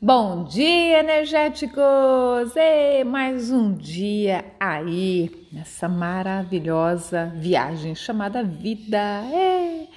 [0.00, 2.54] Bom dia, energéticos!
[2.54, 9.22] E mais um dia aí nessa maravilhosa viagem chamada vida.
[9.32, 9.88] E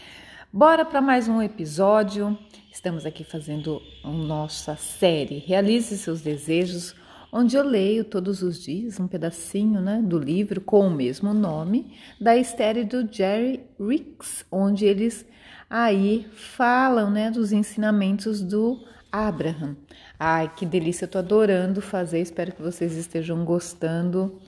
[0.54, 2.40] bora para mais um episódio.
[2.72, 6.96] Estamos aqui fazendo a nossa série Realize seus desejos,
[7.30, 11.94] onde eu leio todos os dias um pedacinho né, do livro com o mesmo nome
[12.22, 15.26] da Esther do Jerry Ricks, onde eles
[15.70, 19.76] aí falam né, dos ensinamentos do Abraham.
[20.20, 24.40] Ai, que delícia, eu tô adorando fazer, espero que vocês estejam gostando.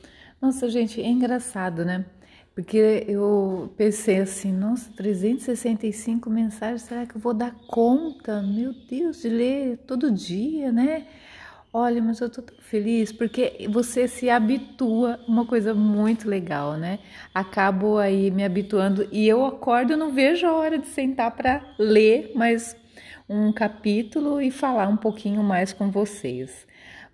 [0.41, 2.05] Nossa, gente, é engraçado, né?
[2.53, 8.41] Porque eu pensei assim, nossa, 365 mensagens, será que eu vou dar conta?
[8.41, 11.07] Meu Deus, de ler todo dia, né?
[11.73, 16.99] Olha, mas eu tô tão feliz porque você se habitua, uma coisa muito legal, né?
[17.33, 22.33] Acabo aí me habituando e eu acordo, não vejo a hora de sentar para ler,
[22.35, 22.75] mas
[23.31, 26.67] um capítulo e falar um pouquinho mais com vocês.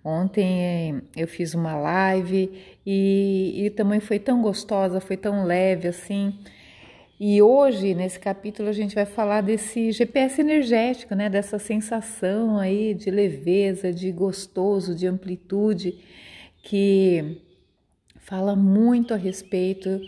[0.04, 2.50] Ontem eh, eu fiz uma live
[2.84, 6.34] e, e também foi tão gostosa, foi tão leve assim.
[7.20, 11.28] E hoje, nesse capítulo, a gente vai falar desse GPS energético, né?
[11.28, 15.98] Dessa sensação aí de leveza, de gostoso, de amplitude,
[16.62, 17.42] que
[18.18, 20.00] fala muito a respeito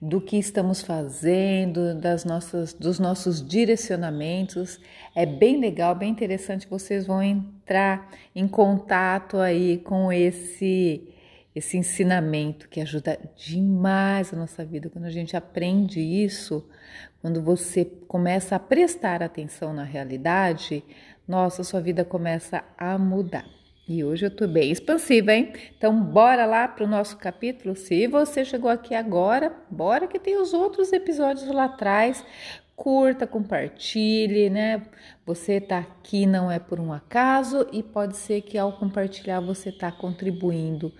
[0.00, 4.78] do que estamos fazendo, das nossas, dos nossos direcionamentos.
[5.14, 6.66] É bem legal, bem interessante.
[6.68, 11.12] Vocês vão entrar em contato aí com esse
[11.54, 14.90] esse ensinamento que ajuda demais a nossa vida.
[14.90, 16.68] Quando a gente aprende isso,
[17.22, 20.84] quando você começa a prestar atenção na realidade,
[21.26, 23.55] nossa, sua vida começa a mudar.
[23.88, 25.52] E hoje eu tô bem expansiva, hein?
[25.78, 27.76] Então, bora lá para o nosso capítulo.
[27.76, 32.24] Se você chegou aqui agora, bora que tem os outros episódios lá atrás.
[32.74, 34.82] Curta, compartilhe, né?
[35.24, 39.70] Você tá aqui não é por um acaso e pode ser que ao compartilhar você
[39.70, 40.92] tá contribuindo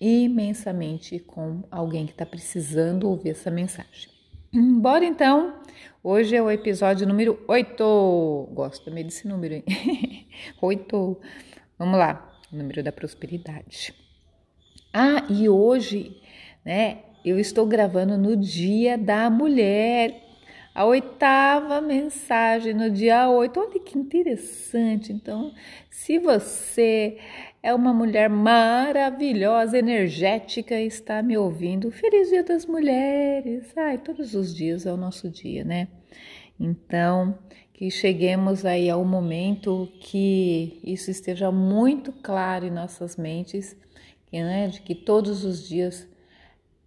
[0.00, 4.10] imensamente com alguém que está precisando ouvir essa mensagem.
[4.52, 5.54] Bora então!
[6.02, 8.48] Hoje é o episódio número 8.
[8.52, 9.64] Gosto também desse número, hein?
[10.60, 11.20] 8.
[11.78, 13.92] Vamos lá, número da prosperidade.
[14.92, 16.20] Ah, e hoje,
[16.64, 20.22] né, eu estou gravando no Dia da Mulher,
[20.72, 23.58] a oitava mensagem no dia 8.
[23.58, 25.12] Olha que interessante.
[25.12, 25.52] Então,
[25.90, 27.18] se você
[27.62, 33.72] é uma mulher maravilhosa, energética está me ouvindo, feliz Dia das Mulheres.
[33.76, 35.88] Ai, todos os dias é o nosso dia, né?
[36.58, 37.38] Então,
[37.74, 43.76] que cheguemos aí ao momento que isso esteja muito claro em nossas mentes,
[44.26, 46.08] que, né, de que todos os dias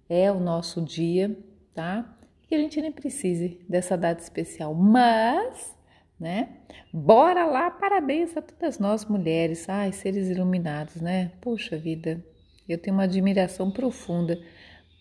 [0.10, 1.38] é o nosso dia,
[1.76, 2.18] tá?
[2.48, 5.78] Que a gente nem precise dessa data especial, mas,
[6.18, 6.60] né?
[6.94, 11.34] Bora lá, parabéns a todas nós mulheres, ai, seres iluminados, né?
[11.42, 12.24] Poxa vida,
[12.68, 14.42] eu tenho uma admiração profunda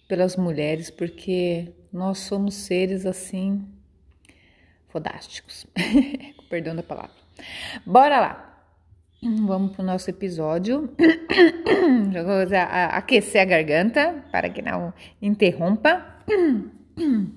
[0.08, 3.64] pelas mulheres, porque nós somos seres assim
[4.88, 5.66] fodásticos.
[6.48, 7.16] Perdão da palavra.
[7.84, 8.46] Bora lá.
[9.22, 10.90] Vamos para o nosso episódio.
[12.24, 12.56] Vou
[12.90, 16.04] aquecer a garganta para que não interrompa.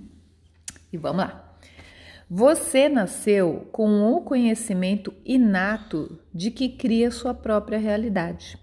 [0.92, 1.56] E vamos lá.
[2.28, 8.58] Você nasceu com o conhecimento inato de que cria sua própria realidade.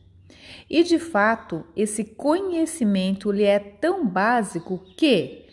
[0.69, 5.46] E de fato, esse conhecimento lhe é tão básico que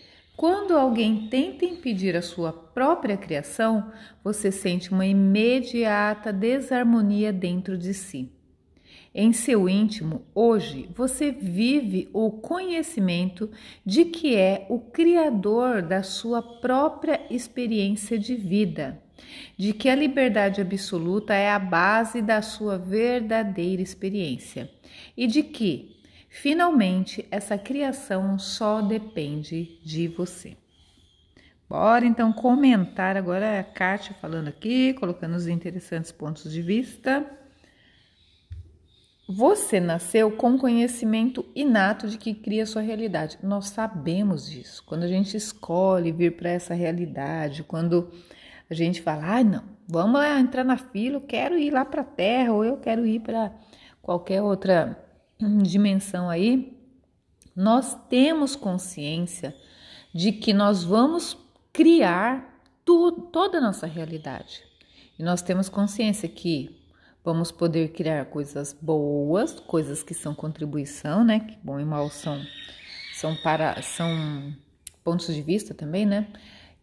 [0.44, 7.94] quando alguém tenta impedir a sua própria criação, você sente uma imediata desarmonia dentro de
[7.94, 8.30] si.
[9.16, 13.50] Em seu íntimo, hoje, você vive o conhecimento
[13.86, 19.02] de que é o criador da sua própria experiência de vida,
[19.56, 24.70] de que a liberdade absoluta é a base da sua verdadeira experiência
[25.16, 25.93] e de que
[26.35, 30.57] Finalmente, essa criação só depende de você.
[31.69, 37.23] Bora então comentar agora a Kátia falando aqui, colocando os interessantes pontos de vista.
[39.30, 43.38] Você nasceu com conhecimento inato de que cria sua realidade.
[43.44, 44.83] Nós sabemos disso.
[44.88, 48.12] Quando a gente escolhe vir para essa realidade, quando
[48.68, 52.01] a gente fala, ah, não, vamos lá entrar na fila, eu quero ir lá para
[52.01, 53.53] a Terra, ou eu quero ir para
[54.01, 55.02] qualquer outra
[55.62, 56.78] dimensão aí,
[57.56, 59.56] nós temos consciência
[60.13, 61.38] de que nós vamos
[61.72, 64.63] criar toda a nossa realidade.
[65.18, 66.84] E nós temos consciência que
[67.24, 71.40] vamos poder criar coisas boas, coisas que são contribuição, né?
[71.40, 72.42] Que bom e mal são
[73.13, 74.54] são para são
[75.04, 76.28] pontos de vista também, né?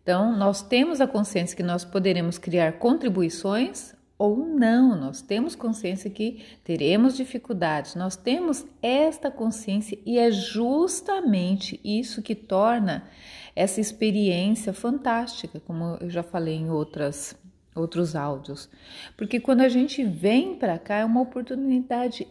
[0.02, 4.94] Então, nós temos a consciência que nós poderemos criar contribuições ou não.
[4.94, 12.34] Nós temos consciência que teremos dificuldades, nós temos esta consciência e é justamente isso que
[12.34, 13.08] torna
[13.56, 17.34] essa experiência fantástica, como eu já falei em outras
[17.74, 18.68] outros áudios.
[19.16, 22.28] Porque quando a gente vem para cá é uma oportunidade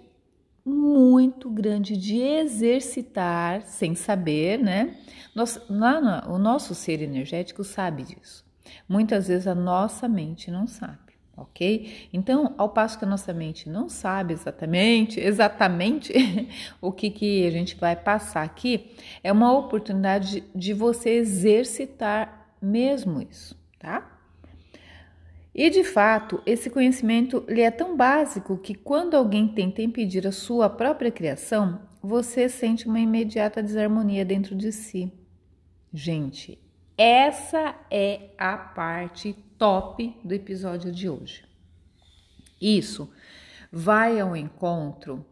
[0.64, 4.96] muito grande de exercitar sem saber, né?
[5.34, 8.46] Nós, lá no, o nosso ser energético sabe disso.
[8.88, 11.09] Muitas vezes a nossa mente não sabe
[11.42, 12.10] ok?
[12.12, 16.14] Então, ao passo que a nossa mente não sabe exatamente, exatamente
[16.82, 18.92] o que, que a gente vai passar aqui,
[19.24, 24.20] é uma oportunidade de você exercitar mesmo isso, tá?
[25.54, 30.32] E de fato, esse conhecimento ele é tão básico que quando alguém tenta impedir a
[30.32, 35.12] sua própria criação, você sente uma imediata desarmonia dentro de si.
[35.94, 36.58] Gente,
[37.02, 41.46] essa é a parte top do episódio de hoje.
[42.62, 43.10] Isso
[43.72, 45.26] vai ao encontro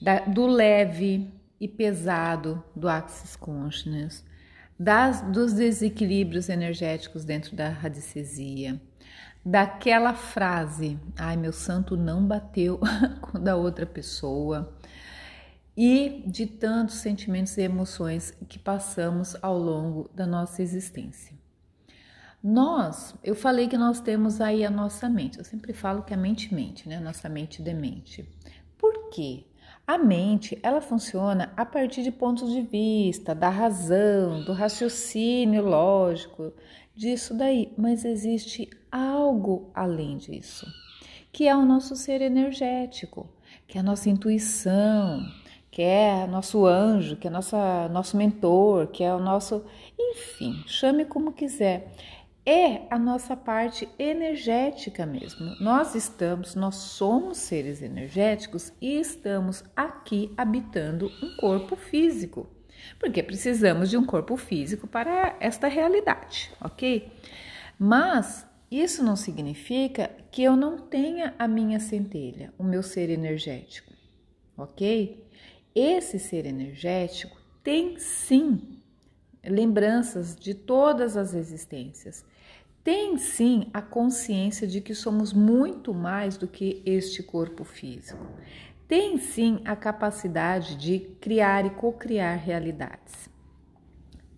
[0.00, 1.30] da, do leve
[1.60, 4.24] e pesado do Axis Consciousness,
[4.78, 8.80] das, dos desequilíbrios energéticos dentro da radicesia,
[9.44, 12.80] daquela frase, ai meu santo não bateu
[13.20, 14.74] com da outra pessoa,
[15.76, 21.36] e de tantos sentimentos e emoções que passamos ao longo da nossa existência.
[22.42, 25.38] Nós, eu falei que nós temos aí a nossa mente.
[25.38, 26.98] Eu sempre falo que a mente mente, né?
[26.98, 28.28] Nossa mente demente.
[28.76, 29.44] Por quê?
[29.86, 36.52] A mente, ela funciona a partir de pontos de vista, da razão, do raciocínio lógico,
[36.94, 40.66] disso daí, mas existe algo além disso,
[41.32, 43.28] que é o nosso ser energético,
[43.66, 45.20] que é a nossa intuição,
[45.72, 49.64] que é nosso anjo, que é nossa, nosso mentor, que é o nosso.
[49.98, 51.94] Enfim, chame como quiser.
[52.44, 55.56] É a nossa parte energética mesmo.
[55.60, 62.46] Nós estamos, nós somos seres energéticos e estamos aqui habitando um corpo físico,
[62.98, 67.10] porque precisamos de um corpo físico para esta realidade, ok?
[67.78, 73.92] Mas isso não significa que eu não tenha a minha centelha, o meu ser energético,
[74.58, 75.31] ok?
[75.74, 78.78] Esse ser energético tem sim
[79.44, 82.24] lembranças de todas as existências.
[82.84, 88.26] Tem sim a consciência de que somos muito mais do que este corpo físico.
[88.88, 93.30] Tem sim a capacidade de criar e co-criar realidades.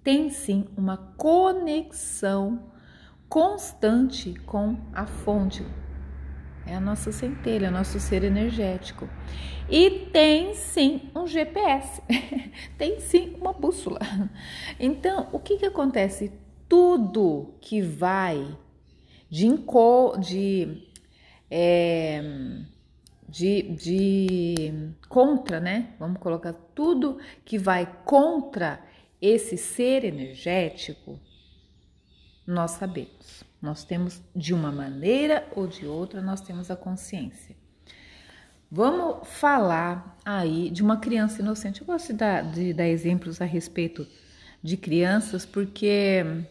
[0.03, 2.71] Tem sim uma conexão
[3.29, 5.67] constante com a fonte,
[6.67, 9.09] é a nossa centelha, nosso ser energético.
[9.69, 12.03] E tem sim um GPS,
[12.77, 13.99] tem sim uma bússola.
[14.79, 16.33] Então, o que, que acontece?
[16.69, 18.57] Tudo que vai
[19.31, 19.49] de,
[20.21, 20.89] de,
[21.51, 22.23] é,
[23.29, 25.95] de, de contra, né?
[25.99, 28.81] Vamos colocar tudo que vai contra
[29.21, 31.19] esse ser energético,
[32.47, 33.43] nós sabemos.
[33.65, 37.57] Nós temos de uma maneira ou de outra, nós temos a consciência.
[38.71, 41.81] Vamos falar aí de uma criança inocente.
[41.81, 44.07] Eu gosto de dar, de dar exemplos a respeito
[44.63, 46.45] de crianças porque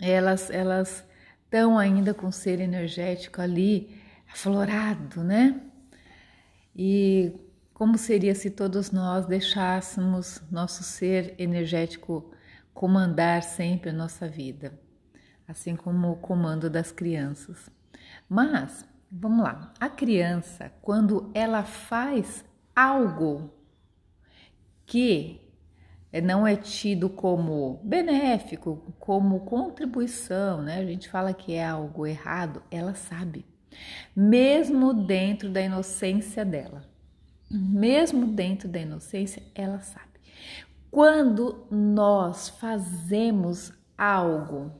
[0.00, 1.04] elas elas
[1.44, 4.00] estão ainda com o ser energético ali
[4.32, 5.60] aflorado, né?
[6.74, 7.34] E
[7.74, 12.32] como seria se todos nós deixássemos nosso ser energético
[12.72, 14.87] comandar sempre a nossa vida?
[15.48, 17.70] Assim como o comando das crianças.
[18.28, 22.44] Mas, vamos lá, a criança, quando ela faz
[22.76, 23.50] algo
[24.84, 25.40] que
[26.22, 30.78] não é tido como benéfico, como contribuição, né?
[30.78, 33.44] A gente fala que é algo errado, ela sabe,
[34.14, 36.84] mesmo dentro da inocência dela,
[37.50, 40.06] mesmo dentro da inocência, ela sabe.
[40.90, 44.72] Quando nós fazemos algo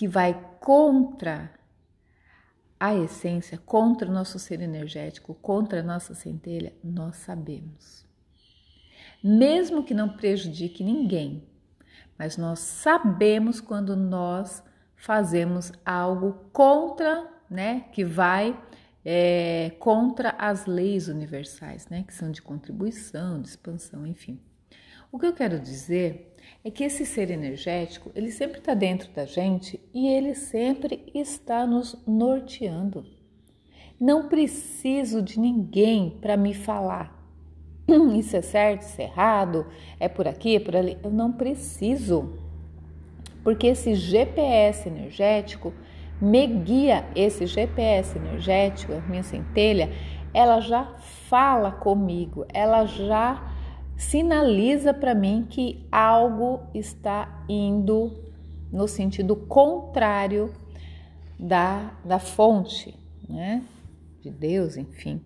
[0.00, 1.52] que vai contra
[2.80, 8.06] a essência, contra o nosso ser energético, contra a nossa centelha, nós sabemos.
[9.22, 11.46] Mesmo que não prejudique ninguém,
[12.18, 14.64] mas nós sabemos quando nós
[14.96, 18.58] fazemos algo contra, né, que vai
[19.04, 24.40] é, contra as leis universais, né, que são de contribuição, de expansão, enfim.
[25.12, 26.29] O que eu quero dizer
[26.64, 31.66] é que esse ser energético, ele sempre está dentro da gente e ele sempre está
[31.66, 33.04] nos norteando.
[33.98, 37.18] Não preciso de ninguém para me falar.
[38.16, 39.66] Isso é certo, isso é errado,
[39.98, 40.96] é por aqui, é por ali.
[41.02, 42.38] Eu não preciso.
[43.42, 45.72] Porque esse GPS energético
[46.20, 49.90] me guia esse GPS energético, a minha centelha,
[50.34, 50.84] ela já
[51.28, 53.49] fala comigo, ela já
[54.00, 58.24] sinaliza para mim que algo está indo
[58.72, 60.54] no sentido contrário
[61.38, 62.96] da, da fonte,
[63.28, 63.62] né?
[64.22, 65.20] De Deus, enfim.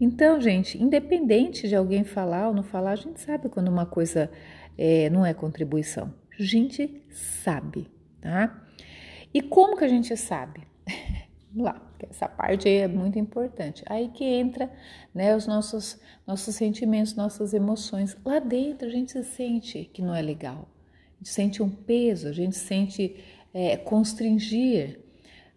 [0.00, 4.28] Então, gente, independente de alguém falar ou não falar, a gente sabe quando uma coisa
[4.76, 6.12] é, não é contribuição.
[6.36, 7.86] A gente sabe,
[8.20, 8.60] tá?
[9.32, 10.62] E como que a gente sabe?
[11.54, 13.82] Lá, essa parte aí é muito importante.
[13.86, 14.70] Aí que entra
[15.12, 18.16] né, os nossos, nossos sentimentos, nossas emoções.
[18.24, 20.68] Lá dentro a gente sente que não é legal.
[21.14, 23.16] A gente sente um peso, a gente sente
[23.52, 25.00] é, constringir.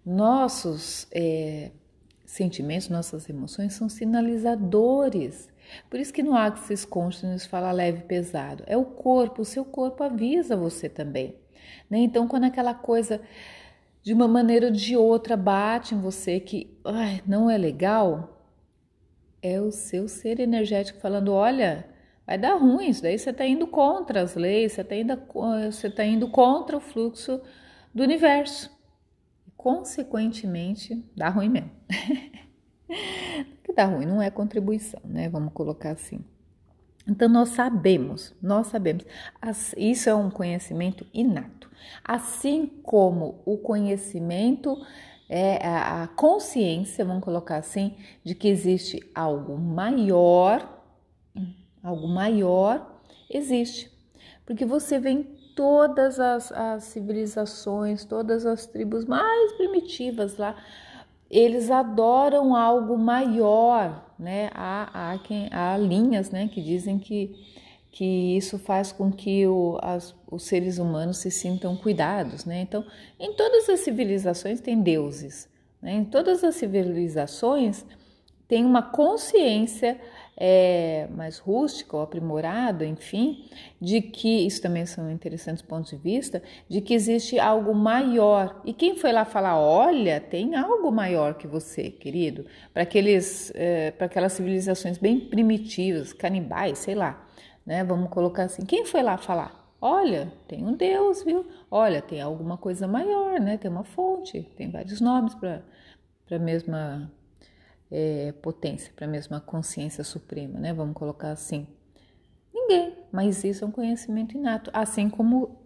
[0.05, 1.71] Nossos é,
[2.25, 5.49] sentimentos, nossas emoções são sinalizadores.
[5.89, 8.63] Por isso que no Axis Consciousness fala leve e pesado.
[8.67, 11.35] É o corpo, o seu corpo avisa você também.
[11.89, 11.99] Né?
[11.99, 13.21] Então, quando aquela coisa
[14.03, 18.45] de uma maneira ou de outra bate em você que ai, não é legal,
[19.41, 21.87] é o seu ser energético falando: olha,
[22.27, 25.17] vai dar ruim, isso daí você está indo contra as leis, você está indo,
[25.95, 27.41] tá indo contra o fluxo
[27.93, 28.69] do universo.
[29.55, 31.71] Consequentemente, dá ruim mesmo.
[33.63, 35.29] que dá ruim, não é contribuição, né?
[35.29, 36.19] Vamos colocar assim.
[37.07, 39.05] Então, nós sabemos, nós sabemos,
[39.75, 41.69] isso é um conhecimento inato.
[42.03, 44.77] Assim como o conhecimento
[45.27, 50.81] é a consciência, vamos colocar assim, de que existe algo maior,
[51.83, 53.91] algo maior existe.
[54.45, 55.23] Porque você vem
[55.55, 60.55] todas as, as civilizações, todas as tribos mais primitivas lá,
[61.37, 64.49] eles adoram algo maior, né?
[64.53, 67.33] Há, há, quem, há linhas né, que dizem que,
[67.91, 72.61] que isso faz com que o, as, os seres humanos se sintam cuidados, né?
[72.61, 72.85] Então,
[73.19, 75.49] em todas as civilizações tem deuses,
[75.81, 75.93] né?
[75.93, 77.83] Em todas as civilizações
[78.47, 79.99] tem uma consciência
[80.37, 83.45] é, mais rústica ou aprimorada, enfim,
[83.79, 88.61] de que, isso também são interessantes pontos de vista, de que existe algo maior.
[88.65, 93.91] E quem foi lá falar, olha, tem algo maior que você, querido, para aqueles, é,
[93.91, 97.27] para aquelas civilizações bem primitivas, canibais, sei lá,
[97.65, 97.83] né?
[97.83, 99.63] Vamos colocar assim, quem foi lá falar?
[99.79, 101.45] Olha, tem um Deus, viu?
[101.69, 103.57] Olha, tem alguma coisa maior, né?
[103.57, 105.61] Tem uma fonte, tem vários nomes para
[106.31, 107.11] a mesma
[107.91, 110.73] é, potência, para a mesma consciência suprema, né?
[110.73, 111.67] Vamos colocar assim.
[112.53, 115.63] Ninguém, mas isso é um conhecimento inato, assim como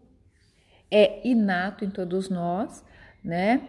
[0.90, 2.84] é inato em todos nós,
[3.24, 3.62] né?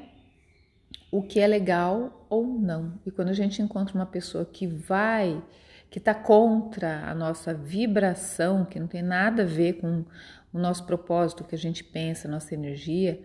[1.11, 2.99] O que é legal ou não.
[3.05, 5.43] E quando a gente encontra uma pessoa que vai,
[5.91, 10.05] que está contra a nossa vibração, que não tem nada a ver com
[10.53, 13.23] o nosso propósito, o que a gente pensa, nossa energia,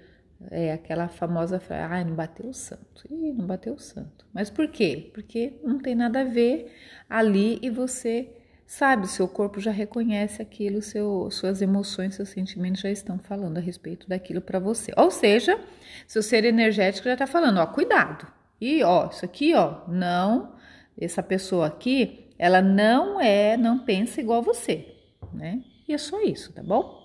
[0.51, 3.05] é aquela famosa frase, ai, não bateu o santo.
[3.09, 4.25] Ih, não bateu o santo.
[4.33, 5.09] Mas por quê?
[5.13, 6.71] Porque não tem nada a ver
[7.09, 8.29] ali e você
[8.65, 13.61] sabe, seu corpo já reconhece aquilo, seu, suas emoções, seus sentimentos já estão falando a
[13.61, 14.91] respeito daquilo para você.
[14.97, 15.59] Ou seja,
[16.07, 18.25] seu ser energético já está falando, ó, cuidado.
[18.59, 20.55] E ó, isso aqui, ó, não,
[20.99, 24.95] essa pessoa aqui, ela não é, não pensa igual você,
[25.33, 25.61] né?
[25.87, 27.02] E é só isso, tá bom?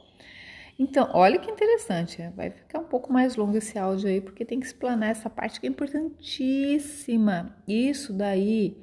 [0.79, 4.45] Então, olha que interessante, é, vai ficar um pouco mais longo esse áudio aí, porque
[4.45, 7.57] tem que explanar essa parte que é importantíssima.
[7.67, 8.81] Isso daí,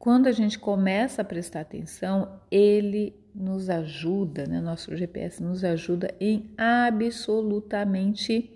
[0.00, 4.60] quando a gente começa a prestar atenção, ele nos ajuda, né?
[4.60, 8.50] Nosso GPS nos ajuda em absolutamente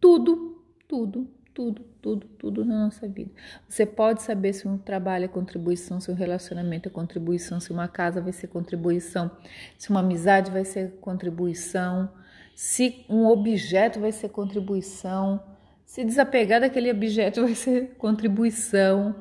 [0.00, 3.30] tudo, tudo, tudo, tudo, tudo na nossa vida.
[3.66, 7.88] Você pode saber se um trabalho é contribuição, se um relacionamento é contribuição, se uma
[7.88, 9.30] casa vai ser contribuição,
[9.78, 12.12] se uma amizade vai ser contribuição,
[12.54, 15.42] se um objeto vai ser contribuição,
[15.86, 19.16] se desapegar daquele objeto vai ser contribuição.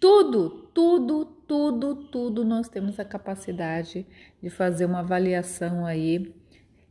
[0.00, 4.06] Tudo, tudo, tudo, tudo nós temos a capacidade
[4.40, 6.32] de fazer uma avaliação aí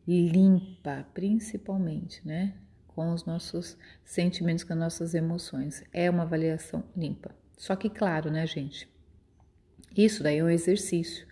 [0.05, 2.55] limpa, principalmente, né?
[2.95, 5.83] Com os nossos sentimentos, com as nossas emoções.
[5.91, 7.31] É uma avaliação limpa.
[7.57, 8.87] Só que, claro, né, gente?
[9.95, 11.27] Isso daí é um exercício.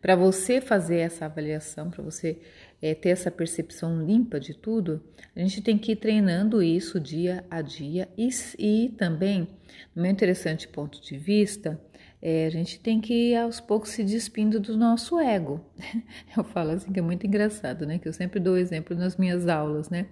[0.00, 2.38] Para você fazer essa avaliação, para você
[2.80, 5.02] é, ter essa percepção limpa de tudo,
[5.34, 8.28] a gente tem que ir treinando isso dia a dia e,
[8.58, 9.48] e também,
[9.94, 11.80] no meu interessante ponto de vista,
[12.22, 15.60] é, a gente tem que ir aos poucos se despindo do nosso ego.
[16.34, 17.98] Eu falo assim que é muito engraçado, né?
[17.98, 20.06] Que eu sempre dou exemplo nas minhas aulas, né?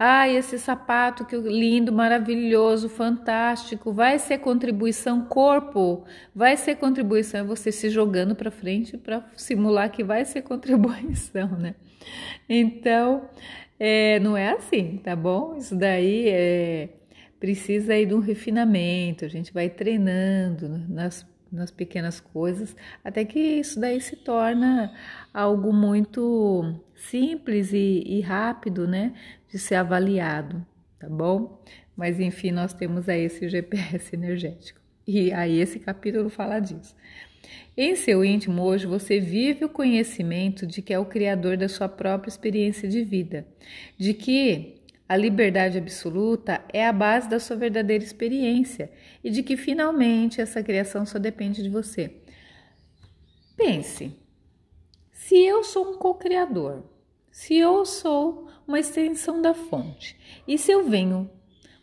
[0.00, 7.44] Ai, esse sapato que lindo, maravilhoso, fantástico, vai ser contribuição corpo, vai ser contribuição, é
[7.44, 11.74] você se jogando para frente para simular que vai ser contribuição, né?
[12.48, 13.28] Então,
[13.80, 15.56] É, não é assim, tá bom?
[15.56, 16.90] Isso daí é,
[17.40, 22.74] precisa aí de um refinamento, a gente vai treinando nas, nas pequenas coisas,
[23.04, 24.92] até que isso daí se torna
[25.32, 29.12] algo muito simples e, e rápido, né,
[29.50, 30.64] de ser avaliado,
[30.98, 31.62] tá bom?
[31.96, 34.80] Mas enfim, nós temos aí esse GPS energético.
[35.06, 36.94] E aí esse capítulo fala disso.
[37.76, 41.88] Em seu íntimo, hoje você vive o conhecimento de que é o criador da sua
[41.88, 43.46] própria experiência de vida,
[43.96, 48.90] de que a liberdade absoluta é a base da sua verdadeira experiência
[49.24, 52.12] e de que finalmente essa criação só depende de você.
[53.56, 54.12] Pense:
[55.10, 56.84] se eu sou um co-criador,
[57.30, 61.28] se eu sou uma extensão da fonte e se eu venho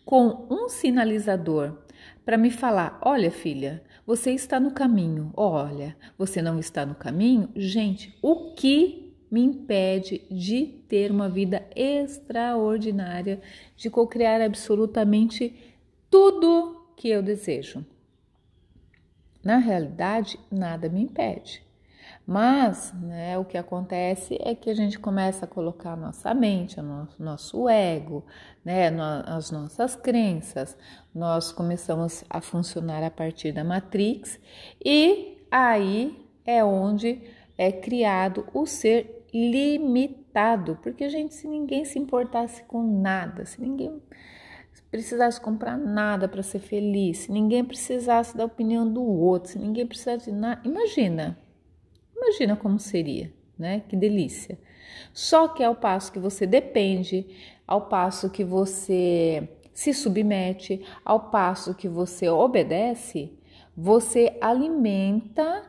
[0.05, 1.79] com um sinalizador
[2.23, 5.31] para me falar: olha, filha, você está no caminho.
[5.35, 7.49] Olha, você não está no caminho?
[7.55, 13.41] Gente, o que me impede de ter uma vida extraordinária,
[13.75, 15.55] de co-criar absolutamente
[16.09, 17.83] tudo que eu desejo?
[19.43, 21.64] Na realidade, nada me impede.
[22.27, 26.79] Mas né, o que acontece é que a gente começa a colocar a nossa mente,
[26.79, 28.25] o nosso, nosso ego,
[28.63, 28.89] né,
[29.27, 30.75] as nossas crenças,
[31.13, 34.39] nós começamos a funcionar a partir da matrix
[34.83, 37.21] e aí é onde
[37.55, 44.01] é criado o ser limitado, porque gente, se ninguém se importasse com nada, se ninguém
[44.89, 49.85] precisasse comprar nada para ser feliz, se ninguém precisasse da opinião do outro, se ninguém
[49.85, 51.44] precisasse de nada, imagina
[52.35, 53.81] Imagina como seria, né?
[53.87, 54.59] Que delícia.
[55.13, 57.25] Só que ao passo que você depende,
[57.65, 63.31] ao passo que você se submete, ao passo que você obedece,
[63.75, 65.63] você alimenta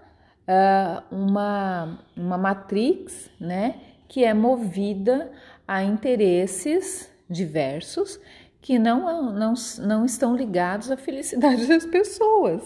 [0.48, 3.76] uh, uma, uma matrix, né?
[4.08, 5.30] Que é movida
[5.66, 8.20] a interesses diversos
[8.60, 12.62] que não, não, não estão ligados à felicidade das pessoas,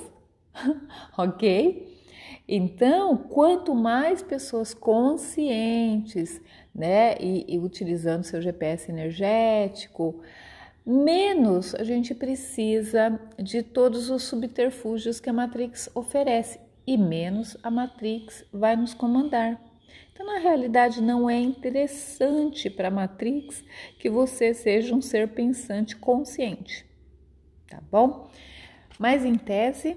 [1.19, 1.90] ok?
[2.52, 6.41] Então, quanto mais pessoas conscientes,
[6.75, 10.21] né, e, e utilizando seu GPS energético,
[10.84, 17.71] menos a gente precisa de todos os subterfúgios que a Matrix oferece e menos a
[17.71, 19.63] Matrix vai nos comandar.
[20.13, 23.63] Então, na realidade, não é interessante para a Matrix
[23.97, 26.84] que você seja um ser pensante consciente,
[27.69, 28.28] tá bom?
[28.99, 29.97] Mas em tese,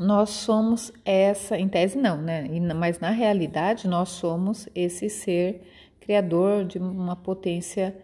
[0.00, 2.48] nós somos essa, em tese não, né?
[2.74, 5.60] Mas na realidade nós somos esse ser
[6.00, 7.94] criador de uma potência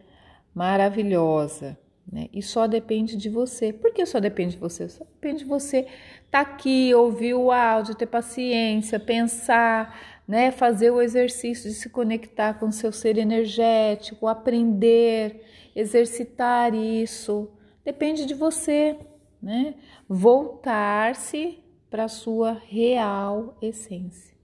[0.55, 1.79] maravilhosa,
[2.13, 2.29] né?
[2.35, 3.73] E só depende de você.
[3.73, 4.91] Por que só depende de você?
[4.91, 5.87] Só depende de você
[6.27, 10.51] estar tá aqui, ouvir o áudio, ter paciência, pensar, né?
[10.51, 15.43] Fazer o exercício de se conectar com o seu ser energético, aprender,
[15.75, 17.49] exercitar isso.
[17.83, 18.99] Depende de você,
[19.41, 19.77] né?
[20.07, 24.35] Voltar-se para a sua real essência.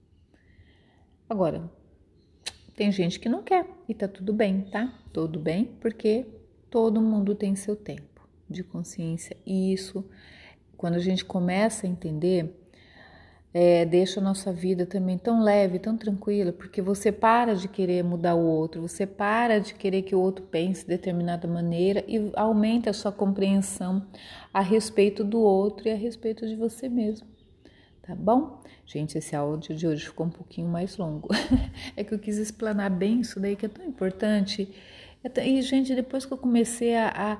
[1.29, 1.69] Agora,
[2.75, 4.93] tem gente que não quer e tá tudo bem, tá?
[5.11, 6.25] Tudo bem, porque
[6.69, 10.05] todo mundo tem seu tempo de consciência e isso,
[10.75, 12.59] quando a gente começa a entender,
[13.53, 18.03] é, deixa a nossa vida também tão leve, tão tranquila, porque você para de querer
[18.03, 22.31] mudar o outro, você para de querer que o outro pense de determinada maneira e
[22.35, 24.07] aumenta a sua compreensão
[24.51, 27.32] a respeito do outro e a respeito de você mesmo
[28.03, 28.61] tá bom?
[28.85, 31.29] Gente, esse áudio de hoje ficou um pouquinho mais longo.
[31.95, 34.69] é que eu quis explanar bem isso daí que é tão importante.
[35.23, 37.37] É e, gente, depois que eu comecei a, a,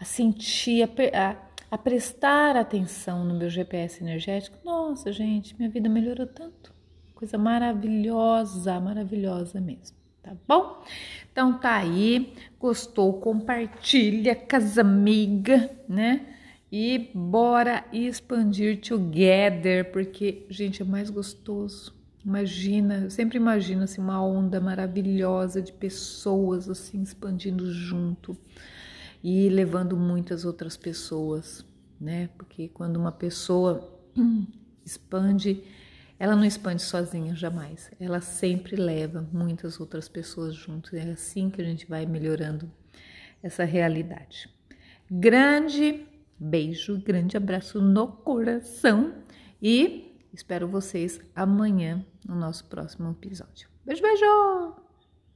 [0.00, 1.36] a sentir, a,
[1.70, 6.74] a, prestar atenção no meu GPS energético, nossa, gente, minha vida melhorou tanto.
[7.14, 10.82] Coisa maravilhosa, maravilhosa mesmo, tá bom?
[11.30, 16.31] Então tá aí, gostou, compartilha com as amigas, né?
[16.74, 21.94] E bora expandir together, porque, gente, é mais gostoso.
[22.24, 28.34] Imagina, eu sempre imagino assim, uma onda maravilhosa de pessoas assim expandindo junto
[29.22, 31.62] e levando muitas outras pessoas,
[32.00, 32.30] né?
[32.38, 34.00] Porque quando uma pessoa
[34.82, 35.62] expande,
[36.18, 37.90] ela não expande sozinha jamais.
[38.00, 40.96] Ela sempre leva muitas outras pessoas junto.
[40.96, 42.70] É assim que a gente vai melhorando
[43.42, 44.48] essa realidade.
[45.10, 46.06] Grande
[46.44, 49.14] Beijo, grande abraço no coração
[49.62, 53.68] e espero vocês amanhã no nosso próximo episódio.
[53.86, 54.81] Beijo, beijo!